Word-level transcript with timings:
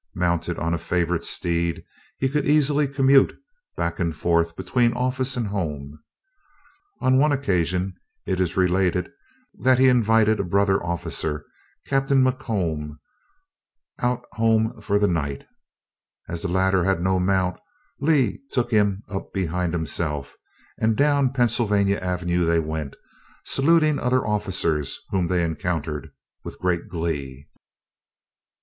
Mounted 0.15 0.57
on 0.57 0.73
a 0.73 0.79
favorite 0.79 1.23
steed 1.23 1.83
he 2.17 2.27
could 2.27 2.47
easily 2.47 2.87
"commute" 2.87 3.37
back 3.77 3.99
and 3.99 4.15
forth 4.15 4.55
between 4.55 4.93
office 4.93 5.37
and 5.37 5.45
home. 5.45 5.99
On 7.01 7.19
one 7.19 7.31
occasion 7.31 7.93
it 8.25 8.39
is 8.39 8.57
related 8.57 9.11
that 9.59 9.77
he 9.77 9.89
invited 9.89 10.39
a 10.39 10.43
brother 10.43 10.81
officer, 10.83 11.45
Captain 11.85 12.23
Macomb, 12.23 12.99
out 13.99 14.25
home 14.31 14.81
for 14.81 14.97
the 14.97 15.05
night, 15.07 15.45
and 16.27 16.33
as 16.33 16.41
the 16.41 16.47
latter 16.47 16.83
had 16.83 16.99
no 16.99 17.19
mount, 17.19 17.59
Lee 17.99 18.39
took 18.51 18.71
him 18.71 19.03
up 19.07 19.31
behind 19.33 19.71
himself, 19.71 20.35
and 20.79 20.97
down 20.97 21.31
Pennsylvania 21.31 21.97
Avenue 21.99 22.43
they 22.43 22.59
went, 22.59 22.95
saluting 23.45 23.99
other 23.99 24.25
officers 24.25 24.99
whom 25.11 25.27
they 25.27 25.43
encountered, 25.43 26.09
with 26.43 26.57
great 26.57 26.89
glee. 26.89 27.47